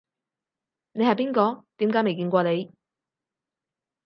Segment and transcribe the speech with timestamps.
[0.93, 1.63] 你係邊個？
[1.77, 2.71] 點解未見過你